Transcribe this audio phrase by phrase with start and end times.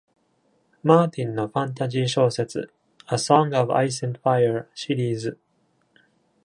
[0.81, 2.71] マーティンのファンタジー小説
[3.05, 5.37] 「A Song of Ice and Fire」シリーズ。